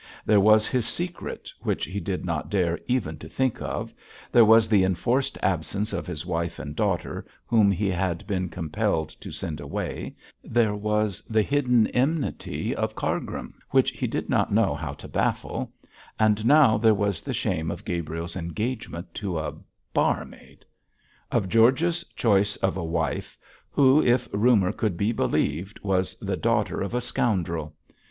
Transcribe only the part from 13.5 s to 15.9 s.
which he did not know how to baffle;